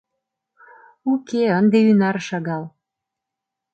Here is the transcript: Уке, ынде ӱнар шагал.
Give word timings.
Уке, 1.11 1.43
ынде 1.59 1.79
ӱнар 1.89 2.17
шагал. 2.27 2.63